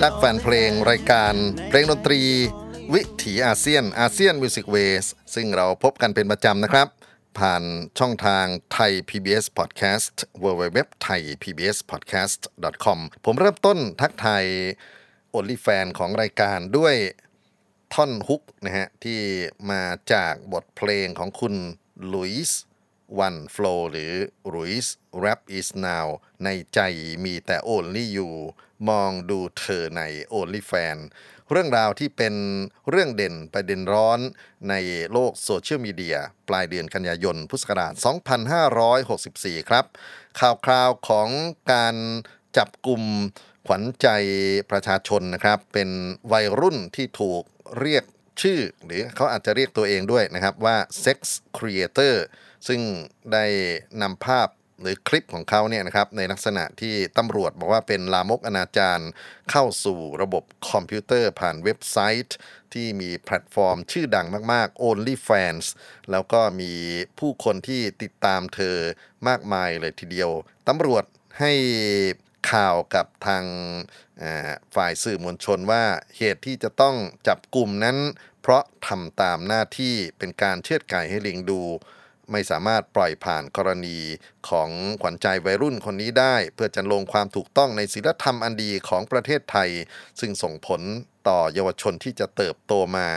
[0.00, 1.34] รรักแฟนเพลงรายการ
[1.68, 2.20] เพลงดนตรี
[2.94, 5.04] วิถีอาเซียน ASEAN Music Ways
[5.34, 6.88] ซึ่งเราพบกันเป็นประจำนะครับ
[7.38, 7.62] ผ่าน
[7.98, 12.40] ช่องทางไทย PBS Podcast www thai PBS podcast
[12.84, 14.44] com ผมเริ่มต้นทักทาย
[15.30, 16.94] only fan ของรายการด้วย
[17.94, 19.20] ท่อนฮุกนะฮะ ที่
[19.70, 21.54] มาจากบทเพลงของคุณ
[22.14, 22.60] ลุยส์
[23.18, 24.12] วันโฟลหรือ
[24.54, 24.94] ลุยส์
[25.24, 26.06] Rap is now
[26.44, 26.80] ในใจ
[27.24, 28.30] มีแต่ Only You
[28.88, 30.02] มองดูเธอใน
[30.32, 30.98] Only Fan
[31.50, 32.34] เรื่องราวที่เป็น
[32.90, 34.18] เรื่องเด่นประเด็นร้อน
[34.70, 34.74] ใน
[35.12, 36.16] โลกโซเชียลมีเดีย
[36.48, 37.92] ปลายเดือนกันยายนพุทธศักราช
[39.62, 39.84] 2564 ครับ
[40.40, 41.28] ข่าวคราวของ
[41.72, 41.96] การ
[42.56, 43.02] จับกลุ่ม
[43.66, 44.08] ขวัญใจ
[44.70, 45.90] ประชาชนนะครับ เป็น
[46.32, 47.42] วัยรุ่นที่ถูก
[47.80, 48.04] เรียก
[48.42, 51.18] ชื่อ หรือเขาอาจจะเรียกตัวเองด้วยนะครับว่า Sex
[51.56, 52.14] Creator
[52.68, 52.80] ซึ่ง
[53.32, 53.44] ได้
[54.02, 54.48] นำภาพ
[54.80, 59.04] หรือคลิปของเขาเนี่ยนะครับในลักษณะที่ตำรวจบอกว่าเป็นลามกอนาจาร
[59.50, 61.96] เข้าสู่ระบบคอมพิวเตอร์ผ่านเว็บไซ
[62.26, 62.36] ต์
[62.72, 65.66] ที่มีแพลตฟอร์มชื่อดังมากๆ OnlyFans
[66.10, 66.72] แล้วก็มี
[67.18, 68.76] ผู้คนที่ติดตามเธอ
[69.28, 70.30] มากมายเลยทีเดียว
[70.68, 71.04] ตำรวจ
[71.40, 71.52] ให้
[72.52, 73.44] ข่าวกับทาง
[74.74, 75.84] ฝ่ายสื่อมวลชนว่า
[76.16, 76.96] เหตุที่จะต้อง
[77.28, 77.98] จับกลุ่มนั้น
[78.40, 81.62] เพราะทำตามหน้าที่เป็นการเชือดไก่ให้ลิงดู
[82.32, 83.98] ไม่สามารถปล่อยผ่านกรณี
[84.48, 84.70] ของ
[85.02, 89.70] ขวัญใจวัยรุ่นคนนี้ได้ เพื่อจะลงความถูกต้องในศีลธรรมอันดีของประเทศไทย
[90.20, 90.80] ซึ่งส่งผล
[91.28, 93.08] ต่อเยาวชนที่จะเติบโตมา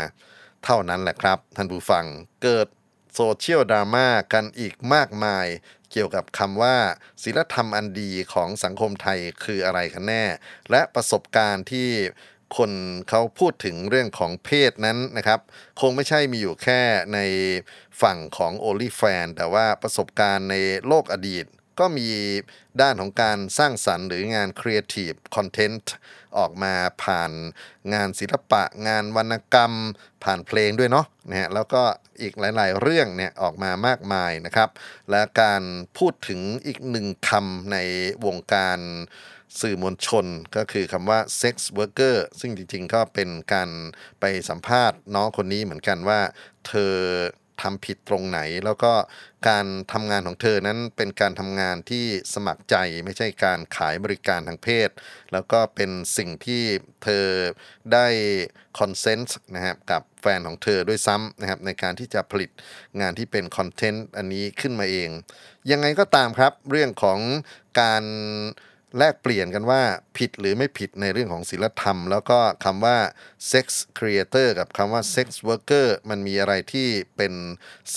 [0.64, 2.06] เท่านั้นแหละครับ ท่านผู้ฟัง
[2.44, 2.68] เกิด
[3.16, 5.48] โซเชียลดราม่ากันอีกมากมาย
[5.92, 6.78] เกี่ยวกับคำว่า
[7.24, 10.24] ศีลธรรมอันดีของสังคมไทยคืออะไรกันแน่
[10.72, 11.90] และประสบการณ์ที่
[12.58, 12.72] คน
[13.10, 15.40] เขาพูดถึงเรื่องของเพศนั้นนะครับ
[15.82, 16.82] คงไม่ใช่มีอยู่แค่
[17.14, 17.20] ใน
[18.02, 20.56] ฝั่งของ o อ l y f a n แต่ว่าประสบการณ์ใน
[20.88, 21.46] โลกอดีต
[21.80, 22.10] ก็มี
[22.82, 25.94] ด้านของการสร้างสรรค์หรืองานครีเอทีฟคอนเทนต์
[26.38, 27.32] ออกมาผ่าน
[27.94, 29.74] งานศิลปะ งานวรรณกรรม
[30.24, 31.82] ผ่านเพลงด้วยเนาะนะฮะแล้วก็
[32.22, 34.70] อีกหลาย ๆ เรื่องเนี่ยออกมามากมายนะครับ
[35.12, 35.62] และการ
[35.98, 37.78] พูดถึงอีกหนึ่งคำใน
[38.26, 38.80] วงการ
[39.62, 40.26] สื่อมวลชน
[40.56, 43.70] ก็คือคำว่า sex worker ซึ่งจริง ๆ ก็เป็นการ
[44.20, 46.20] ไปสัมภาษณ์น้องคนนี้เหมือนกันว่า
[46.68, 46.94] เธอ
[47.62, 48.94] ทำผิดตรงไหน แล้วก็
[49.50, 54.90] การทำงานของเธอนั้นเป็นการทำงานที่สมัครใจไม่ใช่การขายบริการทางเพศ
[55.34, 56.64] แล้วก็เป็นสิ่งที่
[57.04, 57.26] เธอ
[57.94, 58.08] ได้
[58.80, 62.50] คอนเซนต์นะครับกับแฟนของเธอด้วยซ้ำนะครับในการที่จะผลิต
[63.00, 65.10] งานที่เป็นคอนเทนต์อันนี้ขึ้นมาเอง
[65.72, 67.20] ยังไงก็ตามครับเรื่องของ
[67.82, 68.04] การ
[68.98, 69.82] แลกเปลี่ยนกันว่า
[70.18, 72.98] ผิดหรือไม่ผิดในเรื่องของศีลธรรม แล้วก็คำว่า
[73.52, 73.66] sex
[73.98, 76.88] creator กับคำว่า sex worker มันมีอะไรที่
[77.18, 77.34] เป็น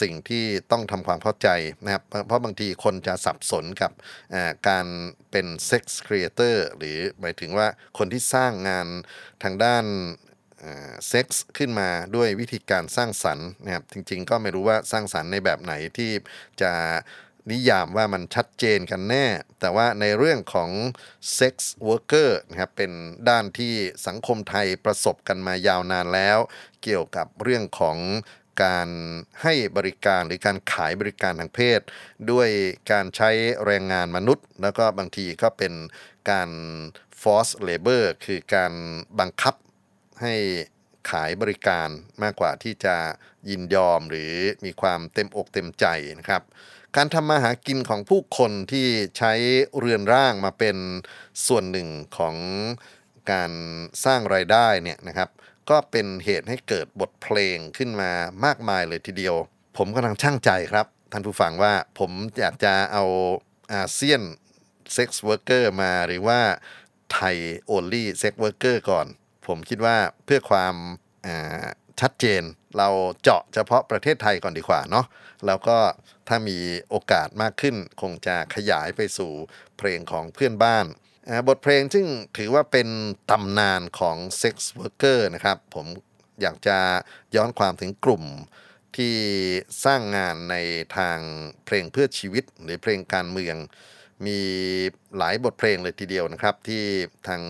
[0.00, 1.48] สิ่งที่ต้องทำความเข้าใจ
[1.84, 3.92] นะครับ เพราะบางทีคนจะสับสนกับ
[4.68, 4.86] การ
[5.30, 7.66] เป็น sex creator หรือหมายถึงว่า
[7.98, 8.86] คนที่สร้างงาน
[9.42, 9.86] ทางด้าน
[11.08, 16.10] เซ็กส์ขึ้นมาด้วยวิธีการสร้างสรรค์นะครับจริงๆ ก็ไม่รู้ว่าสร้างสรรค์ในแบบไหนที่
[16.62, 16.72] จะ
[17.50, 19.26] นิยามว่ามันชัดเจนกันแน่
[19.60, 20.70] แต่ว่าในเรื่องของ
[21.38, 21.54] sex
[21.88, 22.92] worker นะครับเป็น
[23.28, 23.74] ด้านที่
[24.06, 26.38] สังคมไทยประสบกันมายาวนานแล้ว
[26.82, 27.98] เกี่ยวกับเรื่องของ
[28.64, 28.88] การ
[29.42, 31.80] ให้บริการหรือการขายบริการทางเพศ
[32.30, 32.48] ด้วย
[32.92, 33.30] การใช้
[33.66, 35.72] แรงงานมนุษย์ แล้วก็บางทีก็เป็น
[36.30, 36.50] การ
[37.20, 38.72] force labor คือการ
[39.20, 39.54] บังคับ
[40.22, 40.34] ให้
[41.10, 41.88] ขายบริการ
[42.22, 42.96] มากกว่าที่จะ
[43.50, 44.32] ยินยอมหรือ
[44.64, 45.86] มีความเต็มอกเต็มใจ
[46.18, 46.42] นะครับ
[46.96, 48.86] การทำมาหากินของผู้คนที่
[49.18, 49.32] ใช้
[49.78, 50.76] เรือนร่างมาเป็น
[51.46, 52.36] ส่วนหนึ่งของ
[53.32, 53.52] การ
[54.04, 55.28] สร้างรายได้เนี่ยนะครับ
[55.70, 58.12] ก็เป็นเหตุให้เกิดบทเพลงขึ้นมา
[58.44, 59.36] มากมายเลยทีเดียว
[59.76, 63.04] ผมกำลังช่างใจครับท่านผู้ฟังว่าผมอยากจะเอา
[63.72, 64.22] อาเซียน
[64.94, 66.40] sex worker มาหรือว่า
[67.12, 69.06] ไทย only sex worker ก่อน
[69.46, 70.74] ผมคิดว่าเพื่อความ
[72.00, 72.42] ชัดเจน
[72.78, 72.88] เรา
[73.22, 75.06] เจาะเฉพาะประเทศไทยก่อนดีกว่าเนาะ
[75.46, 75.78] แล้วก็
[76.28, 76.58] ถ้ามี
[76.88, 79.32] โอกาสมากขึ้นคงจะขยายไปสู่
[79.78, 80.86] เพลงของเพื่อนบ้าน
[81.48, 82.06] บทเพลงซึ่ง
[82.36, 82.88] ถือว่าเป็น
[83.30, 85.86] ตำนานของ Sex Worker นะครับ ผม
[86.42, 86.78] อยากจะ
[87.36, 88.24] ย้อนความถึงกลุ่ม
[88.96, 89.14] ที่
[89.84, 90.56] สร้างงานใน
[90.96, 91.18] ทาง
[91.66, 93.56] เพลงเพื่อชีวิตหรือเพลงการเมือง
[94.26, 94.40] มี
[95.16, 96.84] หลายบทเพลงเลยทีเดียวนะครับ ที่
[97.28, 97.42] ทาง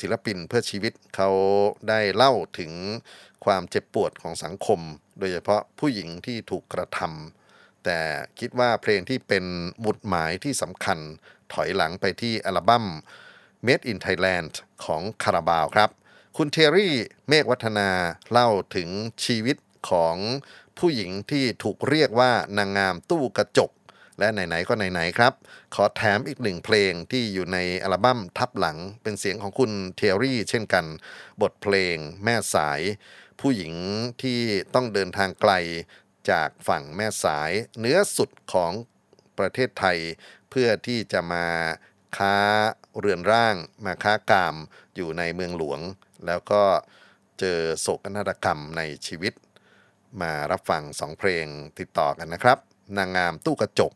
[0.00, 1.30] ศิลปินเพื่อชีวิตเขา
[1.88, 2.72] ได้เล่าถึง
[3.44, 4.80] ความเจ็บปวดของสังคม
[5.18, 8.00] โดยเฉพาะผู้หญิงที่ถูกกระทำแต่
[8.38, 9.44] คิดว่าเพลงที่เป็น
[9.80, 10.98] หมุดหมายที่สำคัญ
[11.52, 12.86] ถอยหลังไปที่อัลบั้ม
[13.66, 14.52] Made in Thailand
[14.84, 15.90] ของคาราบาวครับ
[16.36, 16.94] คุณเทรี่
[17.28, 17.90] เมฆวัฒนา
[18.30, 18.88] เล่าถึง
[19.24, 19.56] ชีวิต
[19.90, 20.16] ของ
[20.78, 23.70] ผู้หญิงที่ถูกเรียกว่านางงามตู้กระจก
[24.18, 25.32] และไหน ๆ ก็ไหน ๆ ครับ
[25.74, 30.84] ขอแถมอีกหนึ่งเพลงที่อยู่ในอัลบั้มทับหลังเป็นเสียงของคุณเทรี่เช่นกัน
[31.42, 32.80] บทเพลงแม่สาย
[33.40, 33.74] ผู้หญิง
[34.22, 34.40] ที่
[34.74, 35.52] ต้องเดินทางไกล
[36.30, 37.50] จากฝั่งแม่สาย
[37.80, 38.72] เนื้อสุดของ
[39.38, 39.98] ประเทศไทย
[40.50, 41.46] เพื่อที่จะมา
[42.16, 42.36] ค้า
[42.98, 44.56] เรือนร่าง มาค้ากาม
[44.96, 45.80] อยู่ในเมืองหลวง
[46.26, 46.62] แล้วก็
[47.40, 49.34] เจอโศกนาฏกรรมในชีวิต
[50.20, 51.46] มารับฟังสองเพลง
[51.78, 52.58] ติดต่อกันนะครับ
[52.96, 53.92] นางงามตู้กระจก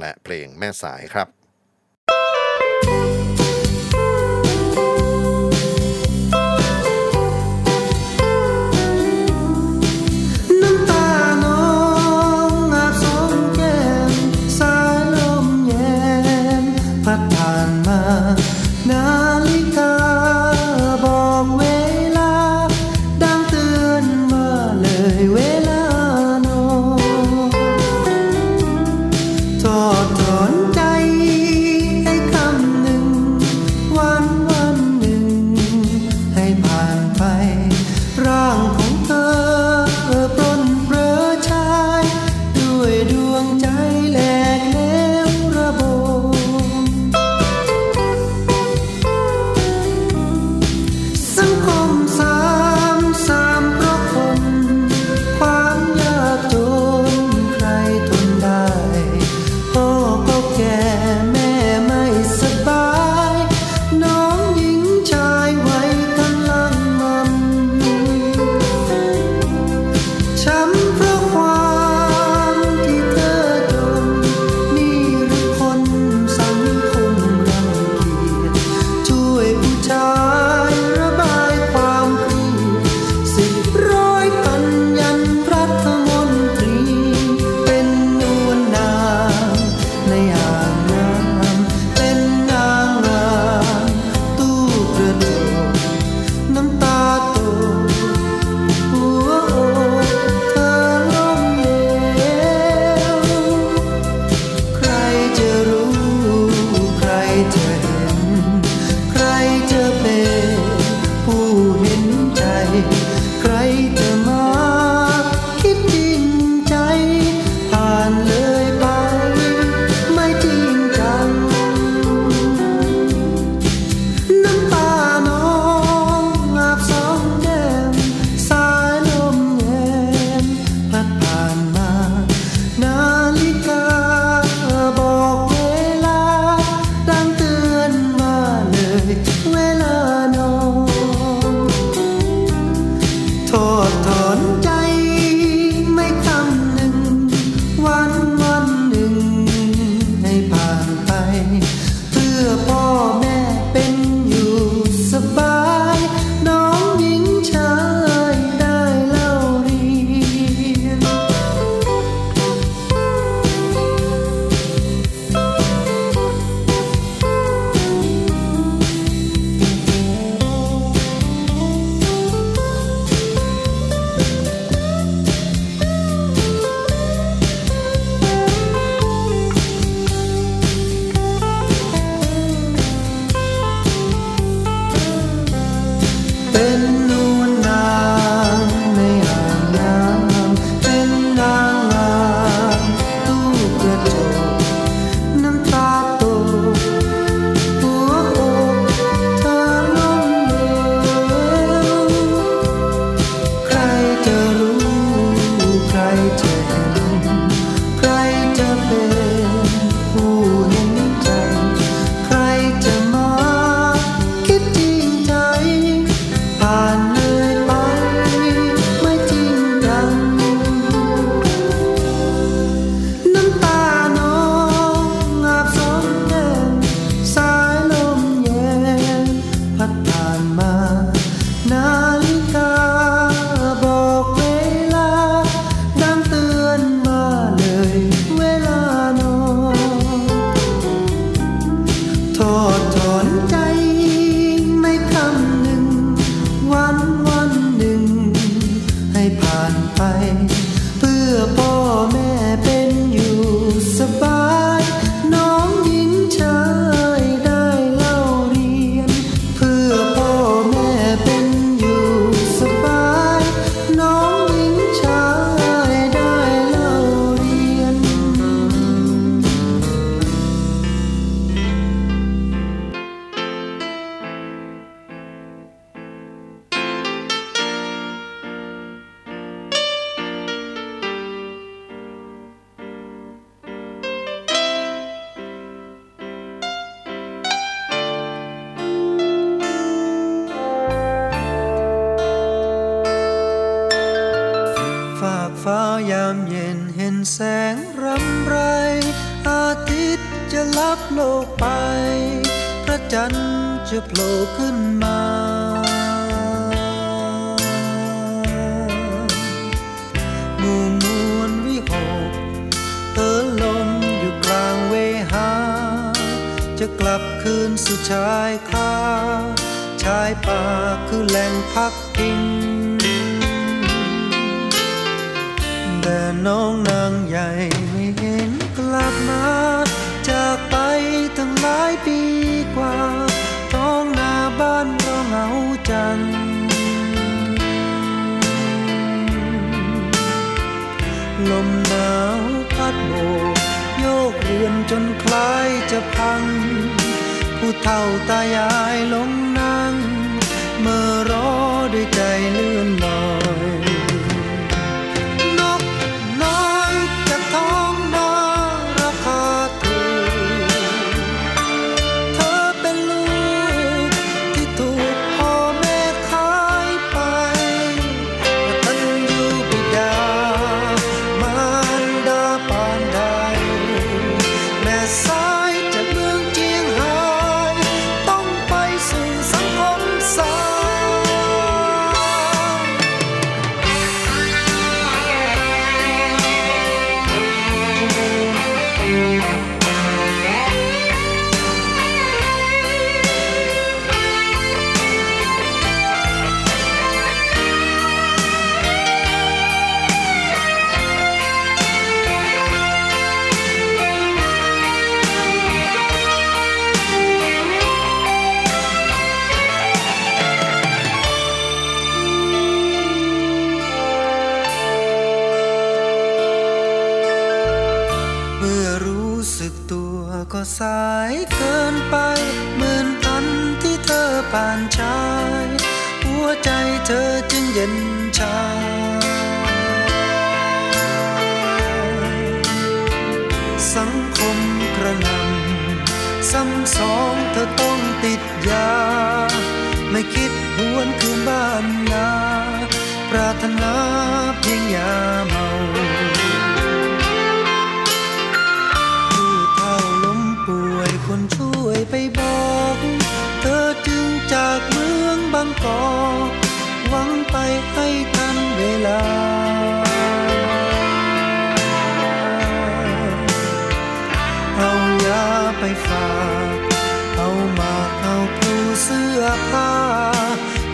[0.00, 1.39] และเพลงแม่สายครับ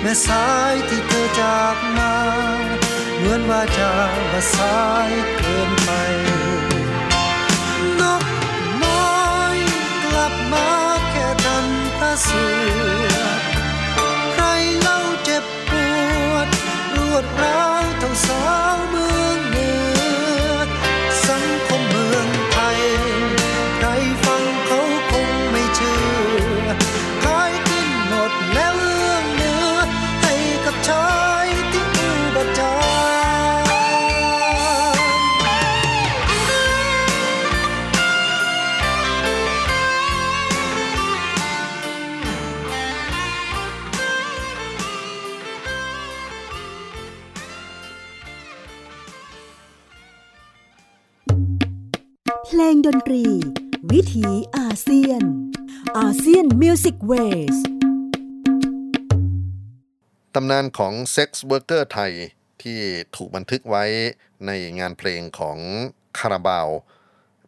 [0.06, 2.14] แม่สายที่เธอจากมา
[3.18, 3.90] เหมือนว่าจะ
[4.32, 5.90] ว่าสายเกินไป
[8.00, 8.22] นก
[8.84, 9.56] น้อย
[10.04, 10.68] กลับมา
[11.10, 11.66] แค่ทัน
[12.00, 12.44] ตาเสื
[13.08, 13.16] อ
[14.32, 14.44] ใคร
[14.80, 15.72] เล่าเจ็บป
[16.30, 16.48] วด
[16.96, 18.42] รวดร้าวเท่าสา
[18.74, 19.05] วเมือ
[52.86, 53.24] ดนตรี
[53.92, 55.22] วิถีอาเซียน
[55.98, 57.56] ASEAN Music Ways
[60.34, 62.12] ตำนานของ sex worker ไทย
[62.62, 62.78] ที่
[63.16, 63.84] ถูกบันทึกไว้
[64.46, 65.58] ในงานเพลงของ
[66.18, 66.68] คาราบาว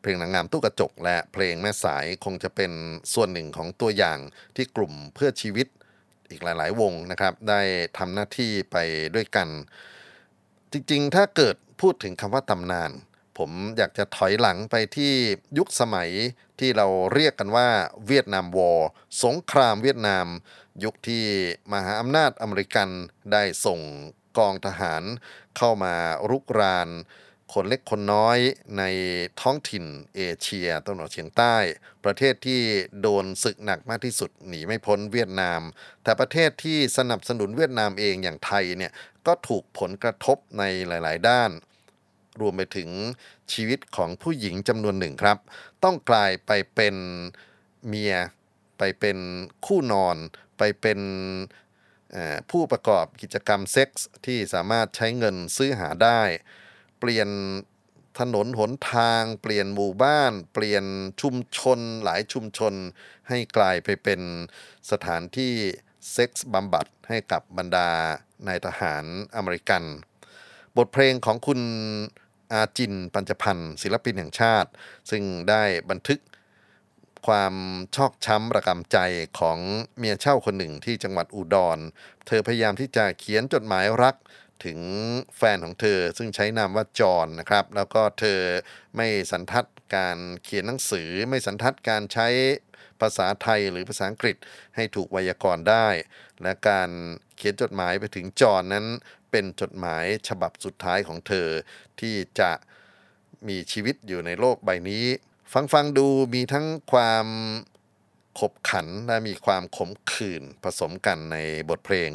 [0.01, 2.72] เพลงนางงามตู้กระจกและเพลงแม่สายคงจะเป็น
[3.14, 4.18] ส่วนหนึ่งของตัวอย่าง
[4.57, 5.66] ที่กลุ่มเพื่อชีวิต
[6.31, 7.61] อีกหลาย ๆ วงนะครับ ได้
[7.98, 8.77] ทำหน้าที่ไป
[9.14, 9.48] ด้วยกัน
[10.72, 12.92] จริง ๆ ถ้าเกิดพูดถึงคำว่าตำนาน
[13.38, 15.12] ผมอยากจะถอยหลังไปที่
[15.59, 16.11] ยุคสมัย
[16.61, 17.68] ที่เราเรียกกันว่า
[18.07, 18.88] เวียดนามวอร์
[19.24, 20.27] สงครามเวียดนาม
[20.85, 21.24] ยุคที่
[21.72, 22.88] มหาอำนาจอเมริกัน
[23.33, 23.81] ได้ส่ง
[24.38, 25.03] กองทหาร
[25.57, 25.94] เข้ามา
[26.31, 26.88] รุกราน
[27.53, 28.38] คนเล็กคนน้อย
[28.79, 28.85] ใน
[29.40, 29.85] ท้องถิ่น
[30.16, 31.57] เอเชียตะวันออกเฉียงใต้
[32.05, 32.62] ประเทศที่
[33.01, 35.61] โดนศึกหนักมากที่สุดหนีไม่พ้นเวียดนาม
[36.05, 38.92] แต่ประเทศที่สนับสนุนเวียดนามเองอย่างไทยเนี่ย
[39.27, 41.51] ก็ถูกผลกระทบในหลาย ๆ ด้าน
[42.40, 42.90] รวมไปถึง
[43.53, 45.38] ชีวิตของผู้หญิงจำนวนหนึ่งครับ
[45.85, 46.96] ต้องกลายไปเป็น
[47.87, 48.14] เมีย
[48.79, 49.18] ไปเป็น
[49.66, 50.16] คู่นอน
[50.59, 51.01] ไปเป็น
[52.51, 56.20] ผู้ประกอบกิจกรรมเซ็กส์ที่สามารถใช้เงินซื้อหาได้
[56.98, 57.29] เปลี่ยน
[58.18, 60.85] ถนนหนทาง เปลี่ยนหมู่บ้าน เปลี่ยน
[61.22, 62.74] ชุมชนหลายชุมชน
[63.29, 64.20] ให้กลายไปเป็น
[64.90, 65.53] สถานที่
[66.12, 67.88] เซ็กส์บำบัดให้กับบรรดา
[68.46, 69.05] นายทหาร
[69.37, 69.83] อเมริกัน
[70.77, 71.61] บทเพลงของคุณ
[72.53, 74.71] อาจินต์ ปัญจพรรค์ศิลปินแห่งชาติ
[75.11, 76.21] ซึ่งได้บันทึก
[77.27, 77.55] ความ
[77.97, 78.99] ชอกช้ำระกำใจ
[79.39, 79.59] ของ
[79.99, 81.79] เมียเช่าคนหนึ่งที่จังหวัดอุดร
[82.27, 84.17] เธอพยายามที่จะเขียนจดหมายรัก
[84.65, 84.81] ถึง
[85.37, 88.41] แฟนของเธอซึ่งใช้นามว่าจอห์นนะครับ แล้วก็เธอ
[88.97, 92.29] ไม่สันทัดการเขียนหนังสือ ไม่สันทัดการใช้
[93.01, 94.37] ภาษาไทยหรือภาษาอังกฤษ
[94.77, 95.89] ให้ถูกไวยากรณ์ได้
[96.43, 96.91] และการ
[97.37, 98.87] เขียนจดหมายไปถึงจอห์นนั้น
[99.31, 101.49] เป็นจดหมายฉบับสุดท้ายของเธอ
[102.01, 102.51] ที่จะ
[103.49, 105.05] มีชีวิตอยู่ในโลกใบนี้
[105.53, 107.27] ฟังฟังดูมีทั้งความ
[108.41, 111.37] ขบขันและมีความขมขื่นผสมกันใน
[111.69, 112.11] บทเพลง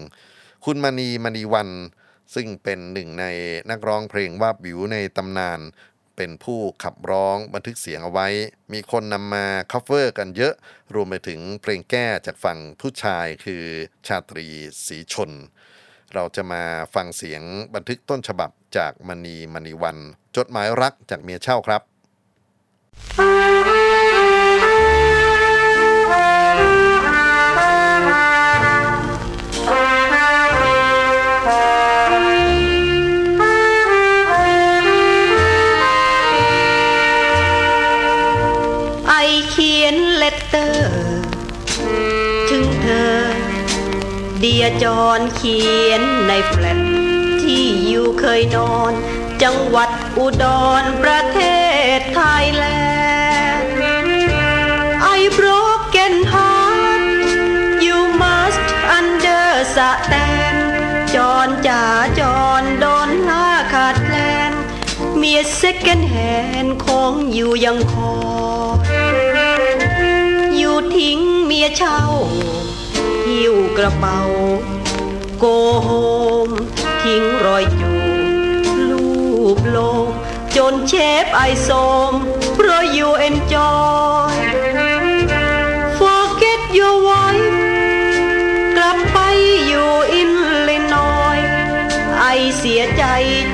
[0.66, 1.70] คุณมณีมณีวัน
[2.36, 3.26] ซึ่งเป็นหนึ่งใน
[3.70, 5.60] นักร้องเพลงวาบหวิวในตำนาน
[6.16, 8.28] เป็นผู้ขับร้องบันทึกเสียงเอาไว้
[8.74, 10.54] มีคนนำมา cover กันเยอะ
[10.96, 13.64] รวมไปถึงเพลงแก้จากฝั่งผู้ชายคือ
[14.08, 14.48] ชาตรี
[14.88, 15.32] ศรีชล
[16.14, 16.64] เราจะมา
[16.96, 17.42] ฟังเสียง
[17.76, 19.98] บันทึกต้นฉบับจากมานีมณีวรรณ
[20.38, 21.82] จดหมายรักจากเมียเช่าครับ
[39.10, 39.14] ไอ
[39.50, 40.63] เขียนเลตเตอ
[44.64, 46.80] ยจอนเขียนในแฟลต
[47.44, 48.94] ที่อยู่เคยนอน
[49.44, 50.46] จังหวัดอุด
[50.82, 51.40] รประเท
[51.98, 52.66] ศไทยแล
[53.60, 53.72] นด์
[55.20, 57.04] I broken heart
[57.86, 58.66] you must
[59.00, 60.58] understand
[61.16, 61.84] จอนจ่า
[62.20, 64.16] จอนโดนหน้าขาดแคล
[64.50, 64.52] น
[65.18, 72.00] เมีย second hand ของ you ยังคอย you ทิ้งเมียเช่า
[73.78, 74.22] กระเป๋า
[75.40, 75.46] go
[75.84, 76.50] home
[77.02, 77.94] ทิ้งรอยจู
[78.76, 79.08] บลู
[79.58, 80.06] บโลม
[80.56, 81.70] จน shape I โทร
[82.12, 82.14] ม
[82.56, 84.34] เพราะ you enjoy
[86.00, 87.50] forget your wife
[88.78, 89.18] กลับไป
[89.68, 90.32] อยู่อิล
[90.68, 91.40] ลินอย
[92.20, 92.26] ส์ I
[92.58, 93.04] เสียใจ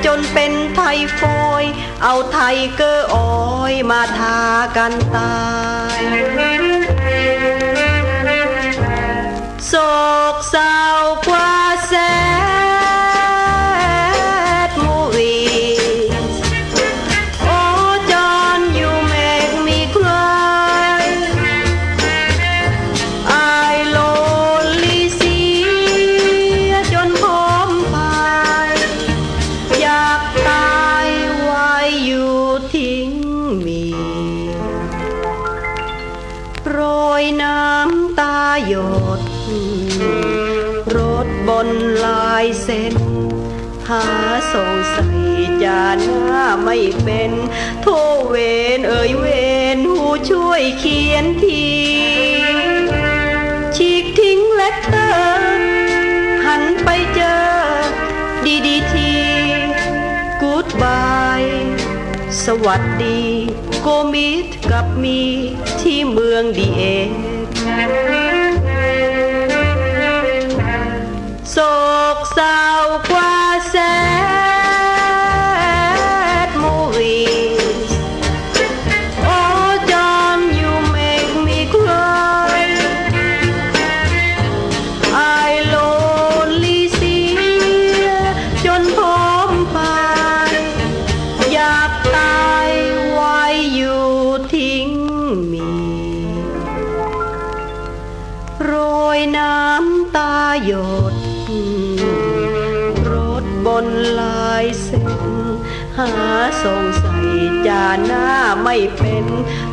[0.04, 0.80] จนเป็นไท
[1.20, 1.64] ฟอยด์
[2.02, 4.38] เอา tiger oil มาทา
[4.76, 5.34] กันตาย
[9.70, 9.76] โศ
[10.34, 10.79] กเศร้า
[54.60, 55.58] เลตเตอร์
[56.46, 57.40] หันไปเจอ
[58.46, 59.12] ดีดีที
[60.40, 61.42] กูดบาย
[62.44, 63.20] สวัสดี
[63.82, 65.20] โกมิดกับมี
[65.80, 66.82] ที่เมืองดีเอ
[71.50, 71.56] โศ
[72.14, 72.60] กเศร้า
[73.10, 73.29] กว่า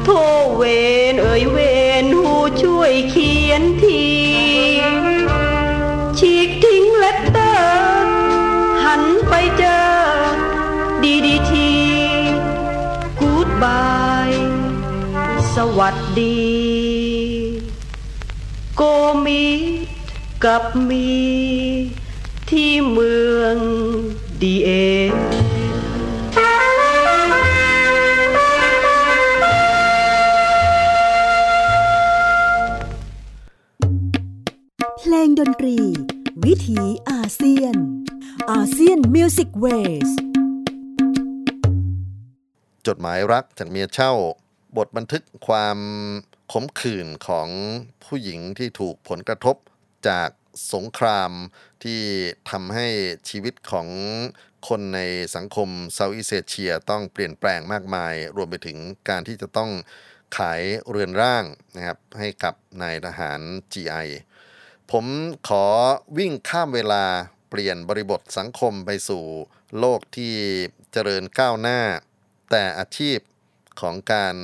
[0.10, 0.16] โท
[0.56, 0.64] เว
[1.12, 1.58] นเอ่ยเว
[2.04, 4.06] นหูช่วยเขียนที
[6.18, 8.08] ฉีกทิ้งเลตเตอร์
[8.84, 9.82] หันไปเจอ
[11.04, 11.72] ดีดีที
[13.20, 14.32] กูดบาย
[15.56, 16.48] สวัสดี
[18.76, 18.82] โก
[19.26, 19.64] มิด
[20.44, 21.12] กับมี
[22.50, 23.56] ที่เมือง
[24.42, 24.70] ดีเอ
[38.72, 39.66] เซียนมิวสิกเว
[40.08, 40.10] ส
[42.88, 44.14] จดหมายรักจากเมียเช่า
[44.78, 45.80] บทบันทึกความ
[46.52, 47.50] ขมขื่นของ
[48.04, 49.56] ผู้หญิงที่ถูกผลกระทบ
[50.08, 50.30] จาก
[50.74, 51.32] สงคราม
[51.84, 52.02] ที่
[52.52, 52.88] ทำให้
[53.30, 53.88] ชีวิตของ
[54.68, 55.00] คนใน
[55.36, 58.78] สังคมเซาท์อีสเอเชียต้องเปลี่ยนแปลงมากมาย รวมไปถึง
[59.10, 59.72] การที่จะต้อง
[60.38, 61.44] ขายเรือนร่าง
[61.76, 63.40] นะครับให้กับนายทหาร
[63.74, 64.08] GI
[64.92, 65.06] ผม
[65.48, 65.66] ขอ
[66.18, 67.06] วิ่งข้ามเวลา
[67.50, 69.26] เปลี่ยนบริบทสังคมไปสู่
[69.80, 70.34] โลกที่
[70.92, 71.80] เจริญก้าวหน้า
[72.52, 73.20] แต่อาชีพ
[73.82, 74.36] ของการ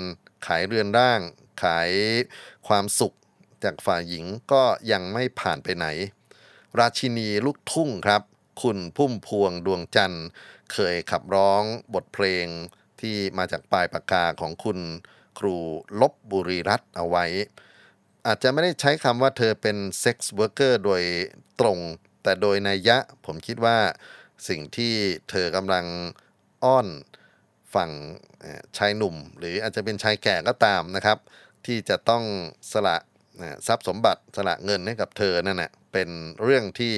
[0.45, 1.21] ขายเรือนร่าง
[1.63, 1.91] ขาย
[2.67, 3.15] ความสุข
[3.63, 5.87] จากฝ่ายหญิงก็ยังไม่ผ่านไปไหน
[6.79, 8.21] ราชินีลูกทุ่งครับ
[8.61, 10.27] คุณพุ่มพวงดวงจันทร์
[10.73, 11.63] เคยขับร้อง
[11.93, 12.47] บทเพลง
[13.01, 14.79] ที่มาจากปลายปากกาของคุณ
[15.39, 15.55] ครู
[16.01, 17.25] ลพ บุรีรัตน์เอาไว้
[18.27, 21.03] อาจจะไม่ได้ใช้คำว่าเธอเป็น sex worker โดย
[21.59, 21.79] ตรง
[22.23, 23.77] แต่โดยนัยยะผมคิดว่า
[24.49, 24.93] สิ่งที่
[25.29, 25.85] เธอกำลัง
[26.63, 26.87] อ้อน
[27.75, 27.91] ฝั่ง
[28.77, 31.17] ชายหนุ่ม หรืออาจจะเป็นชายแก่ก็ตามนะครับ
[31.65, 32.23] ที่จะต้อง
[32.71, 32.97] สละ
[33.67, 36.09] ทรัพย์สมบัติสละเงินให้กับเธอนั่นแหะเป็น
[36.43, 36.93] เรื่องที่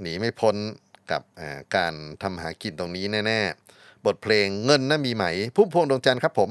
[0.00, 0.56] หนีไม่พ้น
[1.12, 1.22] กับ
[1.76, 3.40] การทำหากินตรงนี้แน่
[3.74, 5.24] ๆ บทเพลงเงินน่ะมีไหม
[5.56, 6.50] พุ่มพวงดวงจันทร์ครับผม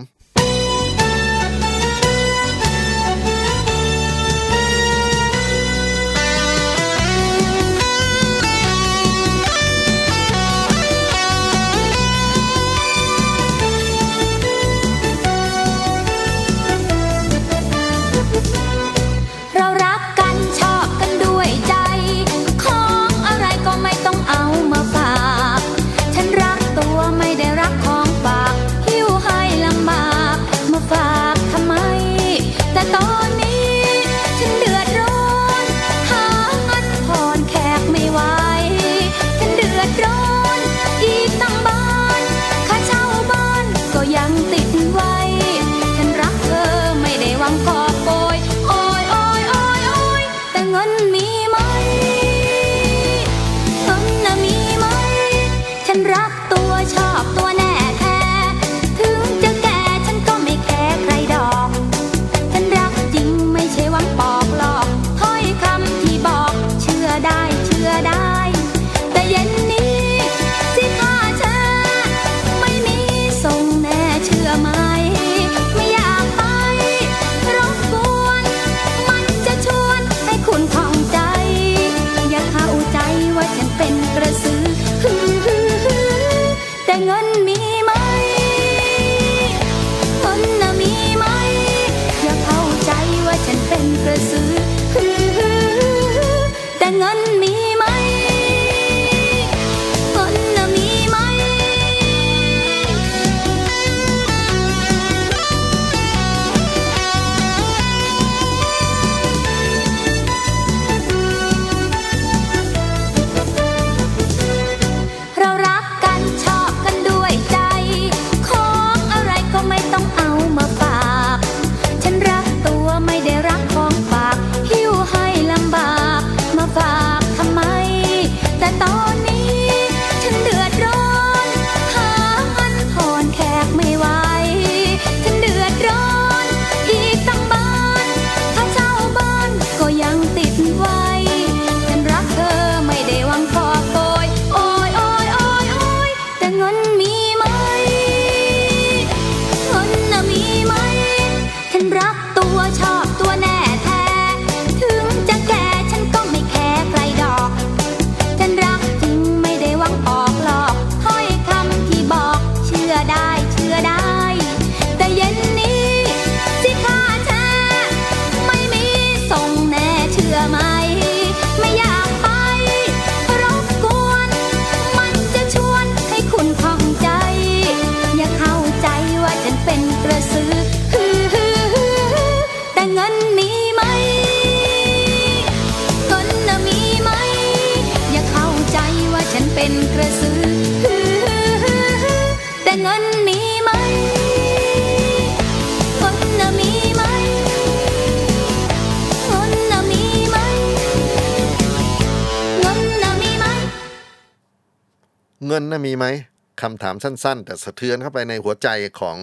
[206.74, 208.70] ำถามสั้น ๆ แต่สะเทือนเข้าไปในหัวใจ
[209.02, 209.18] ของ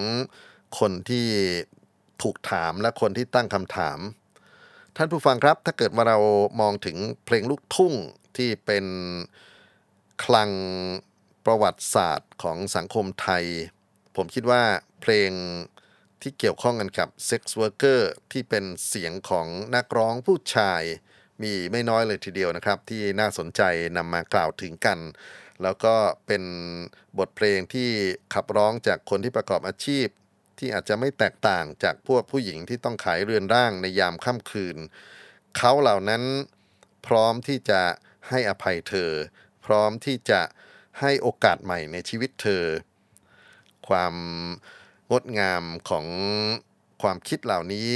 [0.78, 1.26] คนที่
[2.22, 3.98] ถูกถามและคนที่ตั้งคำถาม
[4.96, 6.18] ท่านผู้ฟังครับ ถ้าเกิดว่าเรา
[6.60, 7.94] มองถึงเพลงลูกทุ่ง
[8.36, 8.86] ที่เป็น
[10.24, 10.50] คลัง
[11.44, 13.44] ประวัติศาสตร์ของสังคมไทย
[14.16, 14.62] ผมคิดว่า
[15.00, 15.30] เพลง
[16.22, 20.82] ที่เกี่ยวข้องกันกับ sex worker ที่เป็นเสียงของนักร้องผู้ชาย
[21.42, 23.62] มีไม่น้อยเลยทีเดียวนะครับ ที่น่าสนใจ
[23.96, 24.98] นำมากล่าวถึงกัน
[25.62, 25.94] แล้วก็
[26.26, 26.42] เป็น
[27.18, 27.90] บทเพลงที่
[28.34, 30.06] ขับร้องจากคนที่ประกอบอาชีพ
[30.58, 34.76] ที่อาจจะไม่แตกต่างจากพวกผู้หญิงที่ต้องขายเรือนร่างในยามค่ำคืน
[35.56, 36.22] เขาเหล่านั้น
[37.06, 37.82] พร้อมที่จะ
[38.28, 39.10] ให้อภัยเธอ
[39.66, 40.40] พร้อมที่จะ
[41.00, 42.64] ให้โอกาสใหม่ในชีวิตเธอ
[43.88, 44.14] ความ
[45.10, 46.06] งดงามของ
[47.02, 47.90] ความคิดเหล่านี้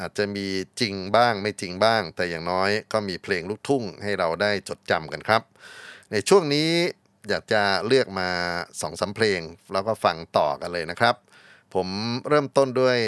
[0.00, 0.46] อาจจะมี
[0.80, 5.42] จริงบ้างไม่จริงบ้าง แต่อย่างน้อยก็มีเพลงลูกทุ่งให้เราได้จดจำกันครับ
[6.12, 6.70] ในช่วงนี้
[7.28, 8.30] อยากจะเลือกมา
[8.80, 9.40] สองสามเพลง
[9.72, 11.14] แล้วก็ฟังต่อกันเลยนะครับ
[11.74, 11.88] ผม
[12.28, 12.98] เริ่มต้นด้วย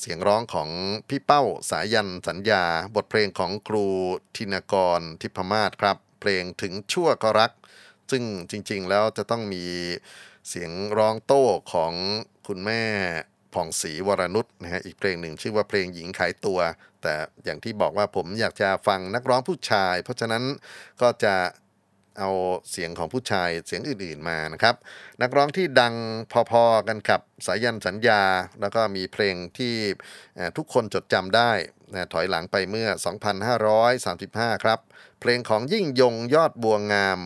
[0.00, 0.68] เสียงร้องของ
[1.08, 3.86] พี่เป้าสายันสัญญา บทเพลงของครู
[4.36, 7.52] ธินกรทิพมาศครับ เพลงถึงชั่วก็รัก
[8.10, 9.64] ซึ่งจริงๆแล้วจะต้องมี
[10.48, 11.92] เสียงร้องโต้ของ
[12.46, 12.82] คุณแม่
[13.56, 16.58] ผ่องศรีวรนุชนะฮะอีกเพลงหนึ่งชื่อว่าเพลงหญิงขายตัว
[17.02, 17.14] แต่
[17.44, 20.42] อย่างที่บอกว่าผมอยากจะฟังนักร้องผู้ชาย เพราะฉะนั้น
[21.02, 21.34] ก็จะ
[22.18, 22.30] เอา
[22.70, 24.74] เสียงของผู้ชายเสียงอื่นๆมานะครับ
[25.22, 25.94] นักร้องที่ดัง
[26.50, 28.22] พอๆกันกับสายันสัญญา
[28.60, 29.74] แล้วก็มีเพลงที่
[30.56, 31.52] ทุกคนจดจำได้
[31.92, 32.88] นะถอยหลังไปเมื่อ
[33.96, 34.78] 2535 ครับ
[35.20, 37.18] เพลงของยิ่งยงยอดบัวงาม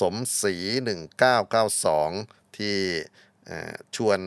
[0.00, 0.54] สมศรี
[1.36, 3.21] 1992 ที่เอ่
[3.96, 4.20] ชวน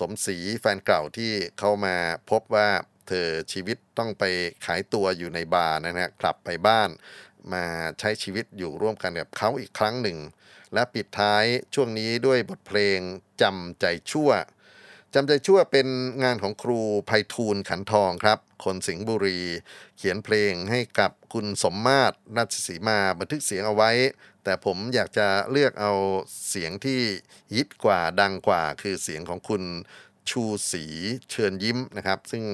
[0.00, 1.96] สมศรีแฟนเก่าที่เข้ามา
[2.30, 2.68] พบว่า
[3.08, 4.24] เธอชีวิตต้องไป
[4.66, 6.90] ขายตัวอยู่ในบาร์นะฮะกลับไปบ้าน
[7.52, 7.64] มา
[8.00, 10.18] ใช้ชีวิตอยู่ร่วมกันกับเขาอีกครั้งหนึ่ง
[10.74, 11.44] และปิดท้าย
[11.74, 12.98] ช่วงนี้ด้วยบทเพลง
[13.42, 14.30] จำใจชั่ว
[15.14, 15.88] จำใจชั่วเป็น
[16.22, 19.40] งานของครูไพฑูรย์ขันทองครับ คนสิงห์บุรี
[19.96, 23.90] เขียนเพลงให้กับคุณสมมาตรราชสีมาบันทึกเสียงเอาไว้
[24.44, 25.92] แต่ผมอยากจะเลือกเอา
[26.48, 27.00] เสียงที่
[27.54, 29.62] ยิบกว่าดังกว่า คือเสียงของคุณ
[30.30, 30.84] ชูศรี
[31.30, 32.44] เชิญยิ้มนะครับ ซึ่ง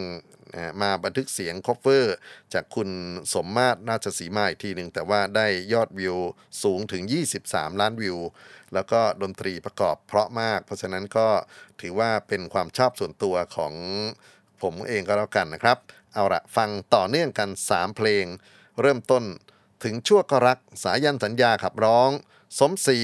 [0.82, 2.16] มาบันทึกเสียง cover
[2.54, 2.88] จากคุณ
[3.34, 6.16] สมมาตรราชสีมาอีกทีหนึ่ง แต่ว่าได้ยอดวิว
[6.62, 7.02] สูงถึง
[7.42, 8.18] 23 ล้านวิว
[8.74, 11.28] แล้วก็ดนตรีประกอบเพราะมาก เพราะฉะนั้นก็
[11.80, 13.74] ถือว่าเป็นความชอบส่วนตัวของ
[14.62, 15.78] ผมเองก็แล้วกันนะครับ
[16.14, 18.24] เอาละฟังต่อเนื่องกัน 3 เพลง
[18.80, 19.24] เริ่มต้น
[19.84, 22.10] ถึงชั่วก็รักสายันสัญญาขับร้อง
[22.58, 22.98] สมศรี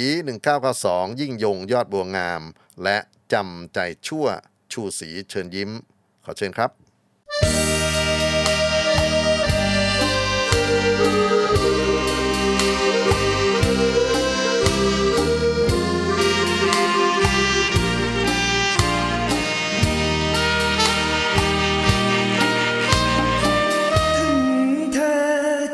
[0.59, 2.43] 1992 ยิ่งยงยอดบัวงาม
[2.85, 2.99] และ
[3.33, 4.27] จำใจชั่ว
[4.73, 5.71] ชูศรีเชิญยิ้ม
[6.25, 6.84] ขอเชิญครับ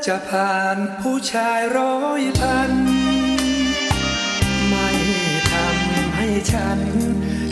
[0.06, 2.72] จะผ่านผู้ชายร้อยพัน
[4.68, 4.88] ไม่
[5.50, 6.80] ทำให้ฉัน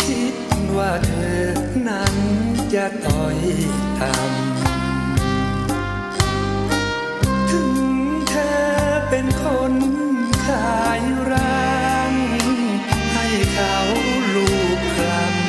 [0.07, 0.35] คิด
[0.77, 1.43] ว่าเธอ
[1.89, 3.39] นั้น จะต่อย
[4.01, 4.21] ตำ
[7.51, 7.71] ถึง
[8.29, 8.53] เธอ
[9.09, 9.73] เป็นคน
[10.47, 11.79] ขายร่า
[12.11, 12.13] ง
[13.15, 13.77] ให้เขา
[14.35, 15.03] ลูกคล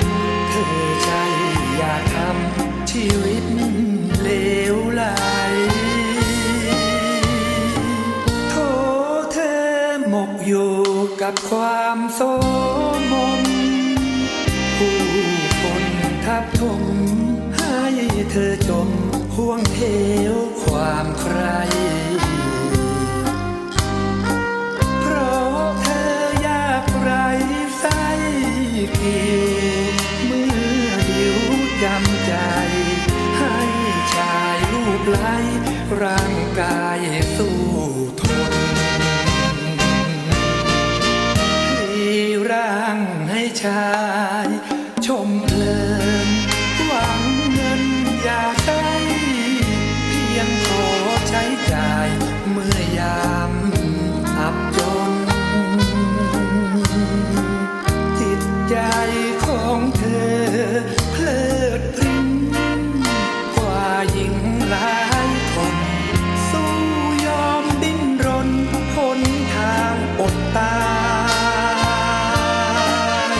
[0.05, 0.65] ำเธอ
[1.03, 1.09] ใจ
[1.77, 3.45] อยากทำชีวิต
[4.21, 4.29] เล
[4.73, 5.03] วไหล
[8.49, 8.53] โท
[9.31, 9.53] เธอ
[10.09, 10.73] หมกอยู่
[11.21, 12.21] กับความโส
[12.88, 12.88] ม
[16.43, 16.83] บถม
[17.57, 17.77] ให้
[18.31, 18.89] เธอจม
[19.35, 19.81] ห่วงเห
[20.33, 21.37] วความใคร
[25.01, 27.11] เพราะเธอยากไร
[27.79, 28.03] ไส้
[28.99, 29.45] กิว
[30.25, 30.47] เมื่
[30.87, 31.39] อหิว
[31.83, 32.33] จำใจ
[33.37, 33.57] ให้
[34.13, 35.37] ชายรูปไล้
[36.01, 36.99] ร่างกาย
[37.35, 37.57] สู้
[38.19, 38.21] ท
[38.51, 38.53] น
[41.69, 42.19] ที่
[42.51, 42.97] ร่าง
[43.29, 43.89] ให้ชา
[44.45, 44.49] ย
[64.73, 65.77] ลายคน
[66.49, 66.73] สู้
[67.25, 68.49] ยอมดิ้นรน
[68.95, 69.19] หน
[69.55, 70.79] ทางอดตา
[73.33, 73.35] ย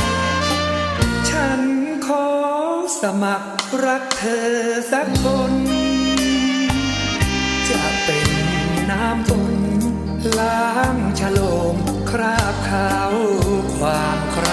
[1.30, 1.62] ฉัน
[2.08, 2.28] ขอ
[3.02, 3.50] สมัคร
[3.86, 4.50] รักเธอ
[4.92, 5.54] สักคน
[7.70, 8.30] จะเป็น
[8.92, 9.54] น้ำฝน
[10.40, 11.40] ล้างฉโล
[11.74, 11.76] ม
[12.10, 13.14] คราบขาว
[13.78, 14.48] ความใคร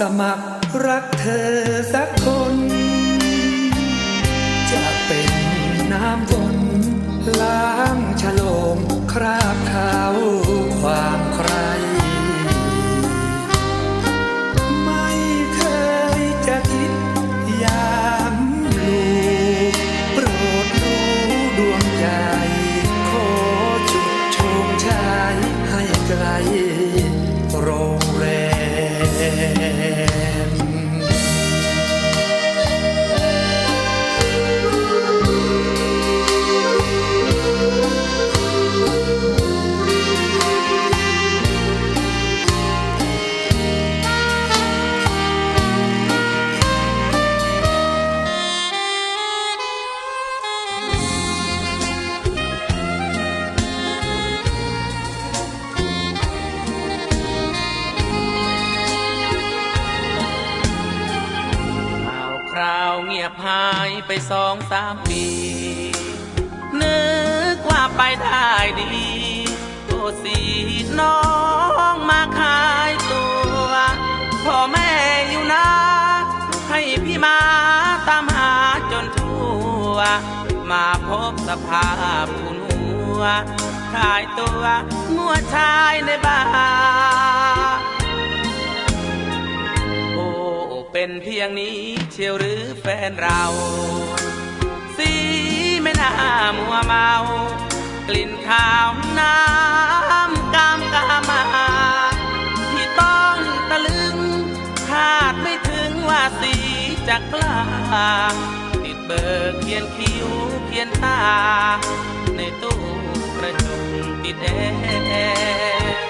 [0.00, 0.44] สมัคร
[0.86, 1.50] รักเธอ
[1.94, 2.54] สักคน
[4.72, 5.30] จะเป็น
[5.92, 6.56] น้ำฝน
[7.40, 8.42] ล้างฉล
[8.76, 8.78] ม
[9.12, 10.14] คราบขาว
[10.80, 11.50] ความใคร
[64.12, 65.24] ไปสองสามปี
[66.80, 67.00] นึ
[67.54, 68.48] กว่าไปได้
[68.78, 69.08] ดี
[69.86, 69.92] โอ
[70.22, 70.38] สี
[71.00, 71.18] น้อ
[71.92, 73.24] งมาขายตั
[73.68, 73.72] ว
[74.44, 74.90] พ่อแม่
[75.28, 75.68] อยู่นะ
[76.70, 77.38] ให้พี่มา
[78.08, 78.52] ตามหา
[78.92, 79.48] จนทั่
[79.94, 79.98] ว
[80.70, 81.88] มาพบสภา
[82.24, 82.80] พผู้หั
[83.20, 83.22] ว
[83.94, 84.62] ขายตัว
[85.16, 86.40] งัวชายในบ้า
[87.58, 87.59] น
[91.02, 91.78] เป็นเพียงนี้
[92.12, 93.42] เชียวหรือแฟนเรา
[94.96, 95.12] สี
[95.82, 96.12] ไม่น่า
[96.56, 97.10] มัวเมา
[98.08, 98.88] กลิ่นขาว
[99.18, 101.42] น้ำกามกามา
[102.72, 103.36] ที่ต้อง
[103.70, 104.16] ตะลึง
[104.88, 106.54] คาดไม่ถึงว่าสี
[107.08, 107.58] จะกล้า
[108.84, 110.28] ติดเบอร์เขียนคิ้ว
[110.66, 111.20] เขียนตา
[112.36, 112.80] ในตู้
[113.36, 113.82] กระจก
[114.22, 114.46] ติดแอ
[115.94, 116.09] ร์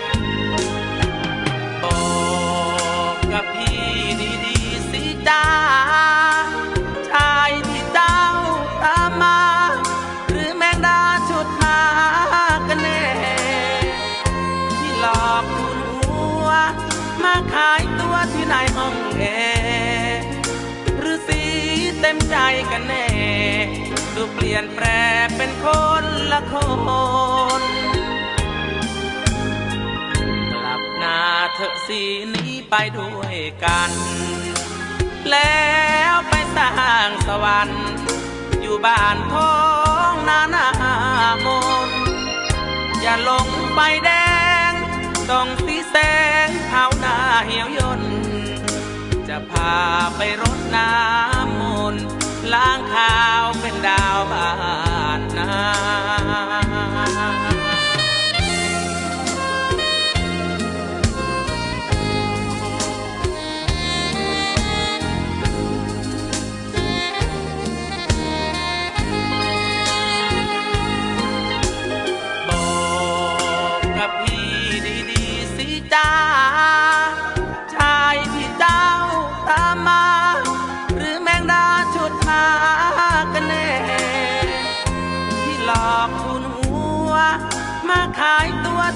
[24.34, 24.86] เปลี่ยนแปล
[25.36, 25.66] เป็นค
[26.02, 26.54] นละค
[27.60, 27.62] น
[30.52, 31.20] กลับหน้า
[31.54, 32.02] เถอะสี
[32.34, 33.90] นี้ไปด้วยกัน
[35.30, 35.68] แล้
[36.12, 36.72] วไปสร้า
[37.06, 37.84] งสวรรค์
[38.62, 39.54] อยู่บ้านท้อ
[40.10, 40.68] งนานา
[41.44, 41.46] ม
[41.86, 41.90] น
[43.02, 44.10] อย่าลงไปแด
[44.70, 44.72] ง
[45.30, 45.96] ต้องสีแส
[46.46, 47.16] งเท้าหน้า
[47.46, 48.02] เหี่ยวยน
[49.28, 49.74] จะพา
[50.16, 51.62] ไปรดน้ำม
[51.94, 52.04] นต์
[52.55, 54.51] ล้างขาวเป็นดาวบ้า
[55.18, 56.99] นนา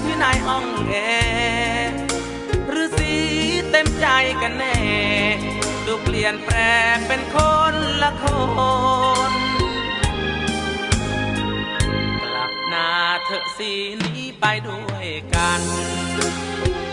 [0.03, 0.93] ที่ไหนห้องแอ
[1.89, 1.99] ร์
[2.69, 3.13] หรือสี
[3.71, 4.07] เต็มใจ
[4.41, 4.79] กันแน่
[5.85, 6.57] ดูเปลี่ยนแปล
[6.95, 7.37] งเป็นค
[7.71, 8.25] นละค
[9.31, 9.33] น
[12.23, 12.89] กลับหน้า
[13.25, 13.71] เถอะสี
[14.03, 15.61] นี้ไปด้วยกัน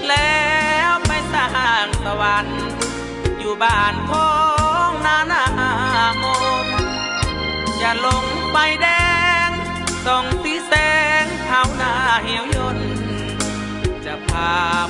[0.09, 0.43] แล้
[0.89, 1.47] วไปสร้า
[1.85, 2.63] งสวรรค์
[3.39, 4.31] อยู่บ้านขอ
[4.89, 5.45] งนานา
[6.23, 6.25] ม
[6.65, 6.67] น
[7.79, 8.89] อย่าหลงไปแด
[9.49, 9.51] ง
[10.07, 10.73] ส่องสีแส
[11.23, 11.93] งเท้าหน้า
[12.23, 12.79] เหี่ยวยน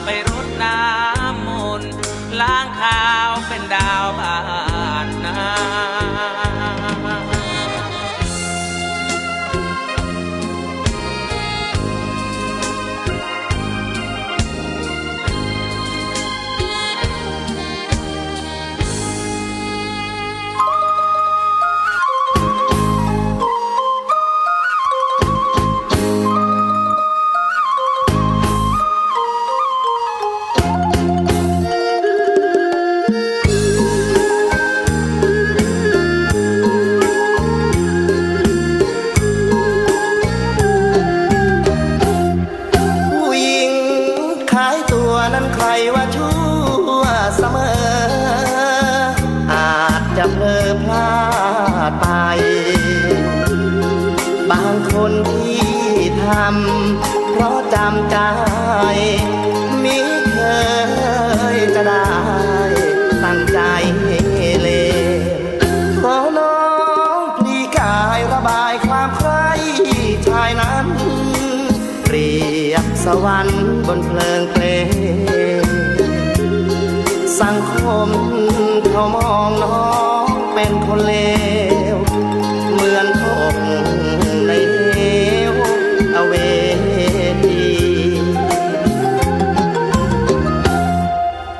[0.05, 1.49] ไปรดน้ำม
[1.81, 1.93] นต์
[2.41, 4.37] ล้างขาวเป็นดาวบ้า
[5.05, 6.02] นนา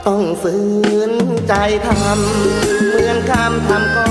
[0.07, 0.55] ต้องฝื
[1.11, 1.13] น
[1.49, 1.55] ใจ
[1.87, 4.09] ทำเหมือนคำทำก็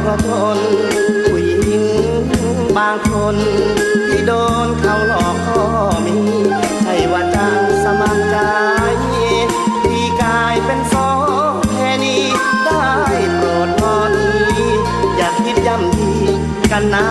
[0.00, 0.58] เพราะทน
[1.26, 1.82] ผู้หญิง
[2.76, 3.36] บางคน
[4.08, 4.32] ที่โด
[4.66, 5.62] นเขาหลอกก็
[6.06, 6.18] มี
[6.82, 8.36] ใช่ว่าจังสมัครใจ
[9.84, 11.10] ที่กลายเป็นสอ
[11.50, 12.24] งแค่นี้
[12.64, 12.88] ได้
[13.36, 14.62] โปรดพอนี้
[15.16, 16.12] อย่าคิดย่ำยี
[16.72, 17.08] กันนะ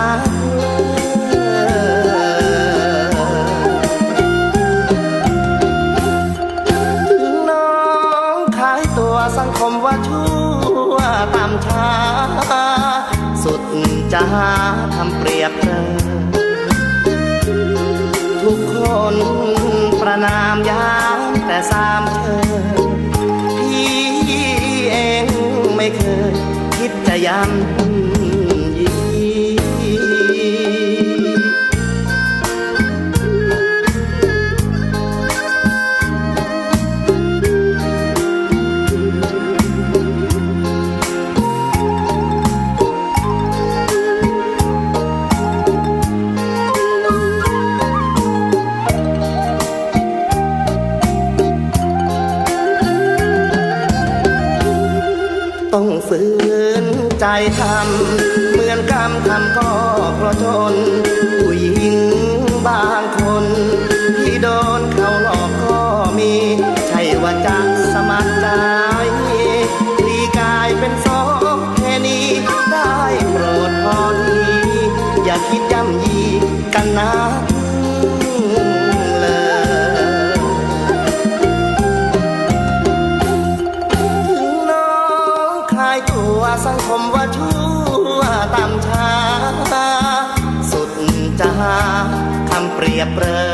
[93.04, 93.44] ยบเปรอ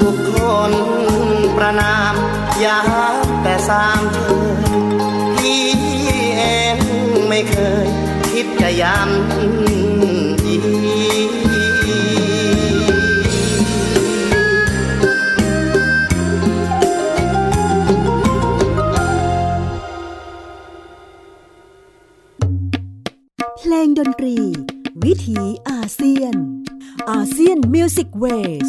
[0.00, 0.36] ทุกค
[0.70, 0.72] น
[1.56, 2.14] ประนาม
[2.60, 2.80] อย่า
[3.42, 4.36] แต่สามเธอ
[5.38, 5.64] พี่
[6.38, 6.42] เอ
[6.74, 6.76] ง
[7.28, 7.86] ไม่เคย
[8.32, 9.81] คิดจะย้ำ
[27.82, 28.68] เซียน Music Ways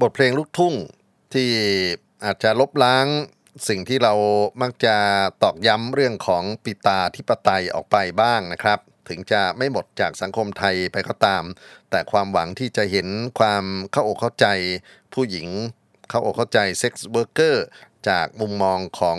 [0.00, 0.74] บทเพลงลูกทุ่ง
[1.34, 1.50] ที่
[2.24, 3.06] อาจจะลบล้าง
[3.68, 4.14] สิ่งที่เรา
[4.62, 4.96] มักจะ
[5.42, 8.78] ตอกย้ำเรื่องของปิตาธิปไตยออกไปบ้างนะครับ
[9.08, 11.44] ถึงจะไม่หมดจากสังคมไทยไปก็ตาม
[11.90, 14.46] แต่ความหวังที่จะเห็นความเข้าอกเข้าใจ
[15.14, 15.48] ผู้หญิง
[16.08, 17.66] เข้าอกเข้าใจ sex worker
[18.08, 19.18] จากมุมมองของ